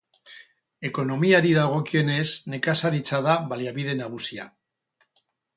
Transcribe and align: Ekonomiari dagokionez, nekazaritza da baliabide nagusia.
Ekonomiari 0.89 1.51
dagokionez, 1.57 2.25
nekazaritza 2.55 3.23
da 3.29 3.39
baliabide 3.53 3.97
nagusia. 4.03 4.49